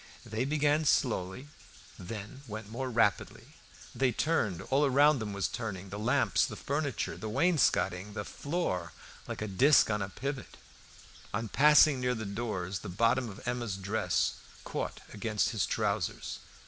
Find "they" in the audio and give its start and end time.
0.25-0.45, 3.93-4.11